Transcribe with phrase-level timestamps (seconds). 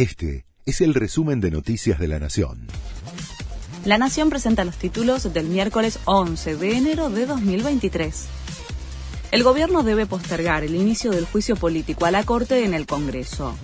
[0.00, 2.68] Este es el resumen de Noticias de la Nación.
[3.84, 8.39] La Nación presenta los títulos del miércoles 11 de enero de 2023.
[9.30, 13.56] El gobierno debe postergar el inicio del juicio político a la Corte en el Congreso.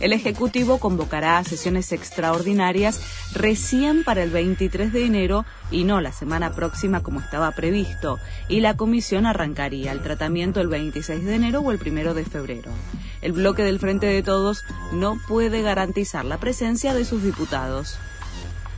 [0.00, 3.00] El Ejecutivo convocará sesiones extraordinarias
[3.32, 8.60] recién para el 23 de enero y no la semana próxima como estaba previsto, y
[8.60, 12.72] la comisión arrancaría el tratamiento el 26 de enero o el 1 de febrero.
[13.20, 17.96] El bloque del Frente de Todos no puede garantizar la presencia de sus diputados.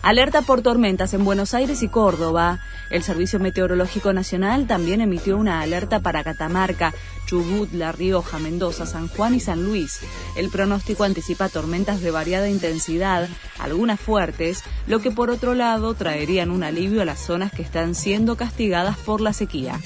[0.04, 2.58] Alerta por tormentas en Buenos Aires y Córdoba.
[2.90, 6.92] El Servicio Meteorológico Nacional también emitió una alerta para Catamarca,
[7.24, 10.00] Chubut, La Rioja, Mendoza, San Juan y San Luis.
[10.36, 16.50] El pronóstico anticipa tormentas de variada intensidad, algunas fuertes, lo que por otro lado traerían
[16.50, 19.80] un alivio a las zonas que están siendo castigadas por la sequía.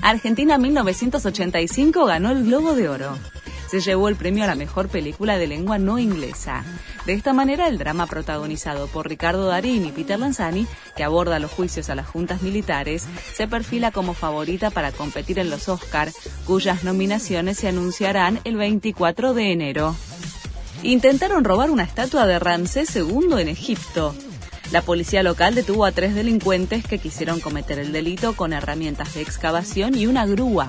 [0.00, 3.18] Argentina 1985 ganó el Globo de Oro
[3.68, 6.64] se llevó el premio a la mejor película de lengua no inglesa.
[7.04, 11.50] De esta manera, el drama protagonizado por Ricardo Darín y Peter Lanzani, que aborda los
[11.50, 16.10] juicios a las juntas militares, se perfila como favorita para competir en los Oscar,
[16.46, 19.96] cuyas nominaciones se anunciarán el 24 de enero.
[20.82, 24.14] Intentaron robar una estatua de Ramsés II en Egipto.
[24.72, 29.22] La policía local detuvo a tres delincuentes que quisieron cometer el delito con herramientas de
[29.22, 30.68] excavación y una grúa.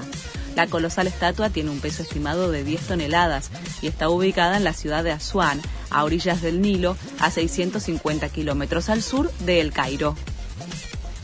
[0.58, 3.52] La colosal estatua tiene un peso estimado de 10 toneladas
[3.84, 8.90] y está ubicada en la ciudad de Asuán, a orillas del Nilo, a 650 kilómetros
[8.90, 10.16] al sur de El Cairo.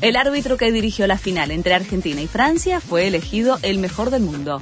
[0.01, 4.21] El árbitro que dirigió la final entre Argentina y Francia fue elegido el mejor del
[4.21, 4.61] mundo.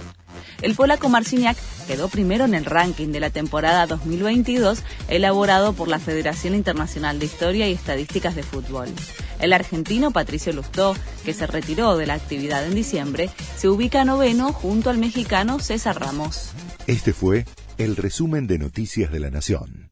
[0.62, 6.00] El polaco Marciniak quedó primero en el ranking de la temporada 2022 elaborado por la
[6.00, 8.88] Federación Internacional de Historia y Estadísticas de Fútbol.
[9.39, 10.95] El argentino Patricio Lustó,
[11.26, 16.00] que se retiró de la actividad en diciembre, se ubica noveno junto al mexicano César
[16.00, 16.52] Ramos.
[16.88, 17.45] Este fue
[17.78, 19.91] el resumen de Noticias de la Nación.